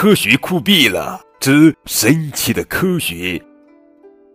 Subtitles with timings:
[0.00, 3.36] 科学酷毙了之神奇的科学》，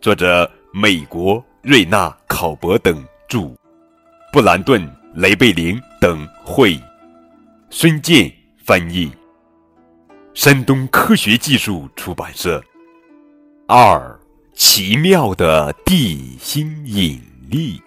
[0.00, 3.54] 作者美国瑞纳·考伯等著，
[4.32, 4.82] 布兰顿·
[5.14, 6.76] 雷贝林等绘，
[7.70, 8.28] 孙健
[8.64, 9.08] 翻译，
[10.34, 12.60] 山东科学技术出版社。
[13.68, 14.18] 二，
[14.54, 17.80] 奇妙的地心引力，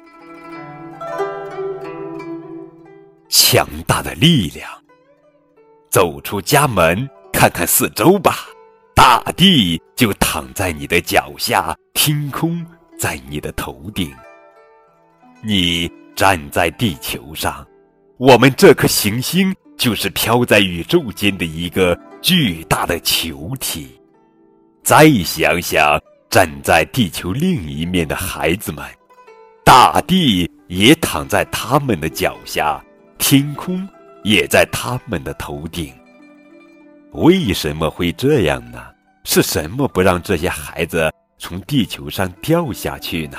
[3.27, 4.65] 强大的力量。
[5.89, 7.05] 走出家门。
[7.35, 8.47] 看看四周吧，
[8.95, 12.65] 大地就躺在你的脚下，天空
[12.97, 14.09] 在你的头顶。
[15.43, 17.67] 你站在地球上，
[18.17, 23.99] 我们这颗行星就是飘在宇宙间的一个巨大的球体。
[24.81, 28.83] 再想想，站在地球另一面的孩子们，
[29.63, 32.81] 大地也躺在他们的脚下，
[33.17, 33.87] 天空
[34.23, 35.93] 也在他们的头顶。
[37.15, 38.83] 为什么会这样呢？
[39.23, 43.37] 是什么不让这些孩子从地球上掉下去呢？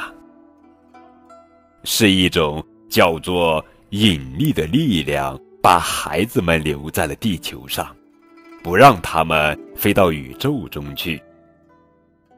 [1.85, 7.95] 是一种叫做引力的力量，把孩子们留在了地球上，
[8.63, 11.23] 不让他们飞到宇宙中去。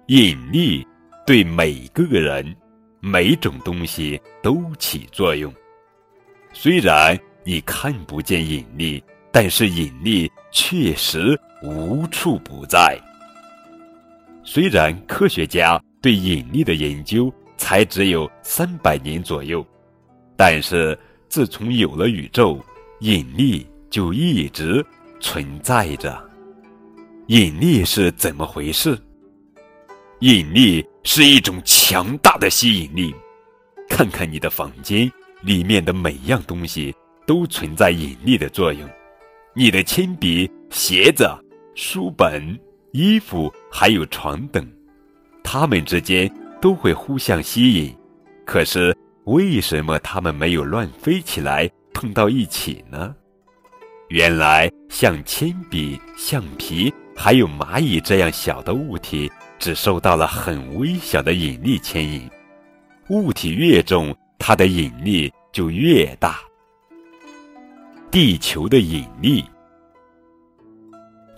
[0.09, 0.87] 引力
[1.25, 2.55] 对每个人、
[3.01, 5.55] 每种东西都起作用。
[6.53, 9.03] 虽然你看不见引力。
[9.41, 13.01] 但是引力确实无处不在。
[14.43, 19.65] 虽然科学家对引力的研究才只有三百年左右，
[20.37, 22.61] 但是自从有了宇宙，
[22.99, 24.85] 引力就一直
[25.21, 26.21] 存在着。
[27.29, 28.99] 引力是怎么回事？
[30.19, 33.15] 引力是一种强大的吸引力。
[33.89, 35.09] 看看你的房间
[35.43, 36.93] 里面的每样东西
[37.25, 38.85] 都存在引力的作用。
[39.59, 41.29] 你的铅笔、鞋子、
[41.75, 42.57] 书本、
[42.93, 44.65] 衣服，还有床等，
[45.43, 47.93] 它们之间都会互相吸引。
[48.47, 53.13] 可是，为什么它们没有乱飞起来碰到一起呢？
[54.11, 62.31] 原来，像铅笔、橡皮，还有蚂蚁这样小的物体，只受到了很微小的引力牵引。
[63.09, 66.39] 物体越重，它的引力就越大。
[68.11, 69.45] 地球的引力，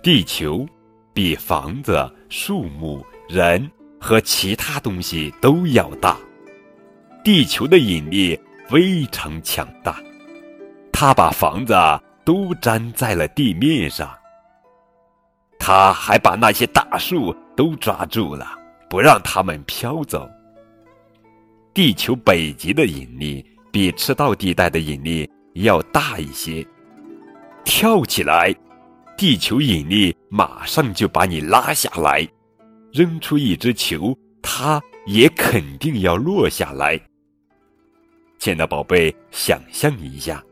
[0.01, 0.65] 地球
[1.13, 6.17] 比房子、树木、人和其他东西都要大。
[7.25, 8.39] 地球的引力
[8.69, 10.01] 非常强大，
[10.93, 11.73] 它把房子
[12.23, 14.09] 都粘在了地面上。
[15.59, 18.47] 它还把那些大树都抓住了，
[18.89, 20.25] 不让它们飘走。
[21.73, 25.29] 地球北极的引力比赤道地带的引力。
[25.53, 26.65] 要大一些，
[27.63, 28.55] 跳起来，
[29.17, 32.27] 地球引力马上就把你拉下来。
[32.91, 36.99] 扔出一只球，它也肯定要落下来。
[38.37, 40.43] 亲爱的宝贝，想象一下，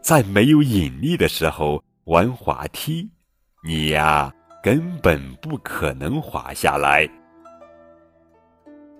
[0.00, 3.08] 在没有引力的时候玩滑梯，
[3.64, 4.32] 你呀
[4.62, 7.08] 根本不可能滑下来。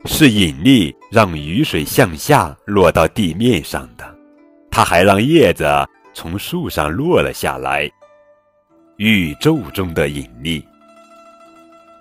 [0.06, 4.17] 是引力让雨水向下落到地面上的。
[4.78, 5.66] 它还让叶子
[6.14, 7.90] 从树上落了下来。
[8.98, 10.64] 宇宙中的引力，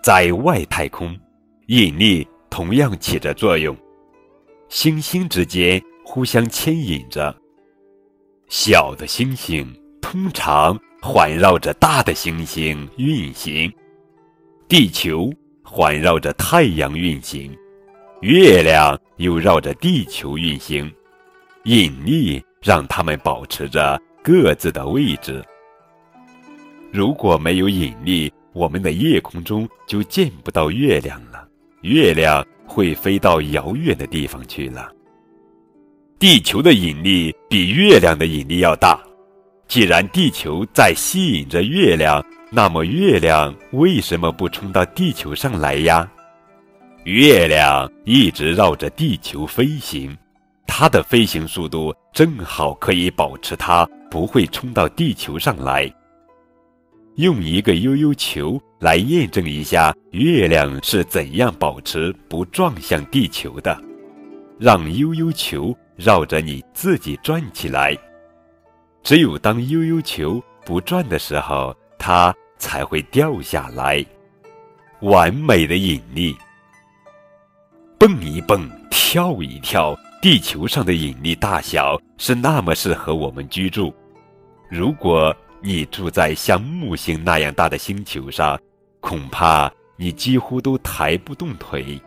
[0.03, 1.19] 在外太空，
[1.69, 3.75] 引力同样起着作用，
[4.69, 7.35] 星星之间互相牵引着。
[8.47, 9.67] 小的星星
[9.99, 13.73] 通常环绕着大的星星运行，
[14.67, 15.33] 地球
[15.63, 17.57] 环绕着太阳运行，
[18.21, 20.93] 月亮又绕着地球运行，
[21.63, 22.39] 引力。
[22.61, 25.43] 让他们保持着各自的位置。
[26.91, 31.47] 如果没有引力，我们的夜空中就见不到月亮了，
[31.81, 34.91] 月亮会飞到遥远的地方去了。
[36.17, 38.99] 地球的引力比月亮的引力要大。
[39.67, 46.09] 既然地球在吸引着月亮，那么月亮为什么不冲到地球上来呀？
[47.03, 50.17] 月亮一直绕着地球飞行。
[50.67, 55.91] 它的飞行速度正好可以保持它不会冲到地球上来。
[57.15, 63.75] 用一个悠悠球来验证一下月亮是怎样保持不撞向地球的。
[64.59, 67.97] 让悠悠球绕着你自己转起来，
[69.03, 74.03] 只有当悠悠球不转的时候，它才会掉下来。
[75.01, 76.35] 完美的引力，
[77.99, 79.95] 蹦一蹦，跳一跳。
[80.29, 83.95] 地球上的引力大小是那么适合我们居住。
[84.69, 88.59] 如果你住在像木星那样大的星球上，
[88.99, 91.97] 恐怕你几乎都抬不动腿。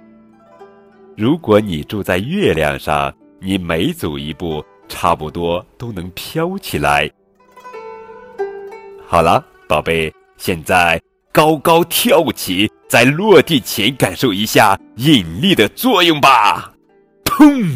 [1.16, 7.10] 如果你住在月亮上，你每走一步，差不多都能飘起来。
[9.06, 11.00] 好了，宝贝，现在
[11.32, 16.74] 高高跳起，在落地前感受一下引力的作用吧，
[17.24, 17.66] 砰！